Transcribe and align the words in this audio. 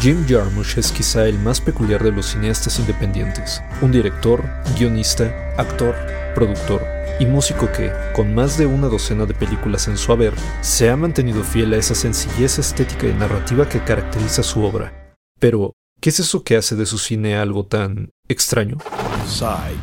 Jim 0.00 0.24
Jarmusch 0.26 0.78
es 0.78 0.90
quizá 0.90 1.26
el 1.26 1.38
más 1.38 1.60
peculiar 1.60 2.02
de 2.02 2.10
los 2.10 2.30
cineastas 2.30 2.78
independientes, 2.78 3.62
un 3.82 3.92
director, 3.92 4.42
guionista, 4.78 5.52
actor, 5.58 5.94
productor 6.34 6.82
y 7.20 7.26
músico 7.26 7.70
que, 7.70 7.92
con 8.14 8.34
más 8.34 8.56
de 8.56 8.64
una 8.64 8.88
docena 8.88 9.26
de 9.26 9.34
películas 9.34 9.86
en 9.88 9.98
su 9.98 10.10
haber, 10.10 10.32
se 10.62 10.88
ha 10.88 10.96
mantenido 10.96 11.44
fiel 11.44 11.74
a 11.74 11.76
esa 11.76 11.94
sencillez 11.94 12.58
estética 12.58 13.06
y 13.06 13.12
narrativa 13.12 13.68
que 13.68 13.84
caracteriza 13.84 14.42
su 14.42 14.64
obra. 14.64 15.14
Pero, 15.38 15.74
¿qué 16.00 16.08
es 16.08 16.18
eso 16.18 16.44
que 16.44 16.56
hace 16.56 16.76
de 16.76 16.86
su 16.86 16.96
cine 16.96 17.36
algo 17.36 17.66
tan 17.66 18.08
extraño? 18.26 18.78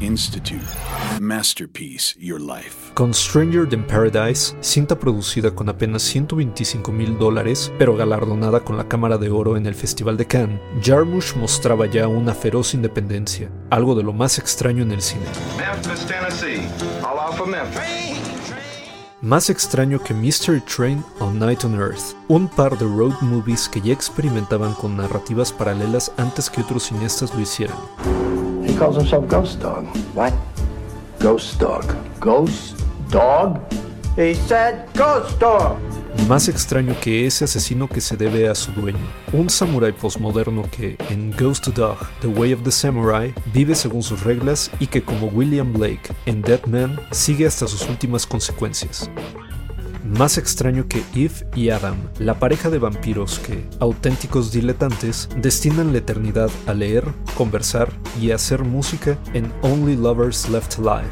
Institute. 0.00 0.64
Masterpiece 1.20 2.14
Your 2.18 2.40
Life. 2.40 2.92
Con 2.94 3.12
Stranger 3.12 3.68
Than 3.68 3.86
Paradise, 3.86 4.56
cinta 4.60 4.98
producida 4.98 5.54
con 5.54 5.68
apenas 5.68 6.02
125 6.02 6.90
mil 6.90 7.18
dólares, 7.18 7.70
pero 7.78 7.94
galardonada 7.94 8.60
con 8.60 8.78
la 8.78 8.88
Cámara 8.88 9.18
de 9.18 9.28
Oro 9.30 9.58
en 9.58 9.66
el 9.66 9.74
Festival 9.74 10.16
de 10.16 10.26
Cannes, 10.26 10.60
Jarmusch 10.82 11.36
mostraba 11.36 11.86
ya 11.86 12.08
una 12.08 12.34
feroz 12.34 12.72
independencia, 12.72 13.50
algo 13.70 13.94
de 13.94 14.04
lo 14.04 14.14
más 14.14 14.38
extraño 14.38 14.82
en 14.82 14.92
el 14.92 15.02
cine. 15.02 15.26
Más 19.20 19.50
extraño 19.50 20.02
que 20.02 20.14
Mystery 20.14 20.60
Train 20.60 21.04
o 21.20 21.30
Night 21.30 21.64
on 21.64 21.74
Earth, 21.74 22.16
un 22.28 22.48
par 22.48 22.76
de 22.78 22.86
road 22.86 23.14
movies 23.20 23.68
que 23.68 23.80
ya 23.82 23.92
experimentaban 23.92 24.72
con 24.74 24.96
narrativas 24.96 25.52
paralelas 25.52 26.10
antes 26.16 26.48
que 26.48 26.62
otros 26.62 26.84
cineastas 26.84 27.34
lo 27.34 27.40
hicieran. 27.40 27.76
He 28.76 28.80
calls 28.80 28.96
himself 28.96 29.26
Ghost 29.26 29.60
Dog. 29.62 29.86
What? 30.14 30.34
Ghost 31.18 31.58
Dog. 31.58 31.96
Ghost 32.20 32.84
Dog? 33.08 33.58
He 34.16 34.34
said 34.34 34.86
Ghost 34.92 35.40
Dog. 35.40 35.78
Más 36.28 36.46
extraño 36.50 36.94
que 37.00 37.26
ese 37.26 37.46
asesino 37.46 37.88
que 37.88 38.02
se 38.02 38.18
debe 38.18 38.50
a 38.50 38.54
su 38.54 38.72
dueño, 38.72 38.98
un 39.32 39.48
samurái 39.48 39.92
postmoderno 39.92 40.62
que, 40.70 40.98
en 41.08 41.30
Ghost 41.30 41.68
Dog, 41.68 41.96
The 42.20 42.26
Way 42.26 42.52
of 42.52 42.64
the 42.64 42.70
Samurai, 42.70 43.32
vive 43.54 43.74
según 43.74 44.02
sus 44.02 44.24
reglas 44.24 44.70
y 44.78 44.88
que, 44.88 45.02
como 45.02 45.28
William 45.28 45.72
Blake 45.72 46.14
en 46.26 46.42
Dead 46.42 46.66
Man, 46.66 47.00
sigue 47.12 47.46
hasta 47.46 47.66
sus 47.66 47.88
últimas 47.88 48.26
consecuencias 48.26 49.10
más 50.06 50.38
extraño 50.38 50.86
que 50.88 51.02
Eve 51.14 51.46
y 51.54 51.70
Adam, 51.70 51.96
la 52.18 52.38
pareja 52.38 52.70
de 52.70 52.78
vampiros 52.78 53.38
que, 53.38 53.68
auténticos 53.80 54.52
diletantes, 54.52 55.28
destinan 55.36 55.92
la 55.92 55.98
eternidad 55.98 56.50
a 56.66 56.74
leer, 56.74 57.04
conversar 57.36 57.92
y 58.20 58.30
hacer 58.30 58.64
música 58.64 59.18
en 59.34 59.52
Only 59.62 59.96
Lovers 59.96 60.48
Left 60.48 60.78
Alive. 60.78 61.10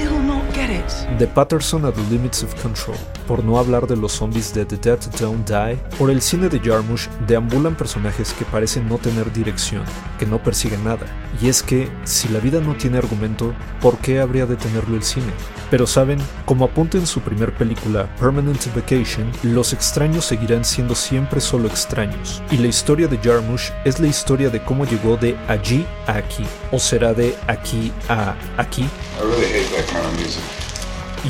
Still 0.00 0.18
not 0.22 0.42
get 0.54 0.70
it? 0.70 1.18
The 1.18 1.26
Patterson 1.26 1.84
at 1.84 1.94
the 1.94 2.02
Limits 2.10 2.42
of 2.42 2.54
Control, 2.62 2.96
por 3.26 3.44
no 3.44 3.58
hablar 3.58 3.86
de 3.86 3.96
los 3.96 4.12
zombies 4.12 4.52
de 4.54 4.64
The 4.64 4.76
Dead 4.76 4.98
Don't 5.20 5.48
Die, 5.48 5.76
por 5.98 6.10
el 6.10 6.20
cine 6.22 6.48
de 6.48 6.58
Jarmusch 6.58 7.08
deambulan 7.26 7.76
personajes 7.76 8.32
que 8.32 8.44
parecen 8.44 8.88
no 8.88 8.98
tener 8.98 9.32
dirección, 9.32 9.82
que 10.18 10.26
no 10.26 10.42
persiguen 10.42 10.84
nada. 10.84 11.06
Y 11.42 11.48
es 11.48 11.62
que, 11.62 11.88
si 12.04 12.28
la 12.28 12.40
vida 12.40 12.60
no 12.60 12.74
tiene 12.74 12.98
argumento, 12.98 13.54
¿por 13.80 13.98
qué 13.98 14.20
habría 14.20 14.46
de 14.46 14.56
tenerlo 14.56 14.96
el 14.96 15.02
cine? 15.02 15.32
Pero 15.70 15.86
saben, 15.86 16.18
como 16.44 16.64
apunta 16.64 16.98
en 16.98 17.06
su 17.06 17.20
primer 17.20 17.54
película, 17.54 18.12
Permanent 18.16 18.66
Vacation, 18.74 19.30
los 19.42 19.72
extraños 19.72 20.24
seguirán 20.24 20.64
siendo 20.64 20.94
siempre 20.94 21.40
solo 21.40 21.68
extraños. 21.68 22.42
Y 22.50 22.56
la 22.56 22.66
historia 22.66 23.06
de 23.06 23.18
Jarmusch 23.18 23.70
es 23.84 24.00
la 24.00 24.08
historia 24.08 24.50
de 24.50 24.62
cómo 24.64 24.84
llegó 24.84 25.16
de 25.16 25.36
allí 25.46 25.86
a 26.06 26.16
aquí. 26.16 26.44
¿O 26.72 26.78
será 26.78 27.14
de 27.14 27.36
aquí 27.46 27.92
a 28.08 28.34
aquí? 28.56 28.84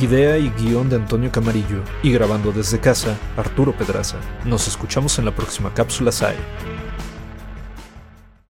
Idea 0.01 0.39
y 0.39 0.51
guion 0.51 0.89
de 0.89 0.97
Antonio 0.97 1.33
Camarillo 1.33 1.83
y 2.03 2.13
grabando 2.13 2.53
desde 2.53 2.79
casa, 2.79 3.17
Arturo 3.37 3.73
Pedraza. 3.73 4.19
Nos 4.45 4.69
escuchamos 4.69 5.19
en 5.19 5.25
la 5.25 5.35
próxima 5.35 5.75
cápsula 5.75 6.13
SAE. 6.13 6.37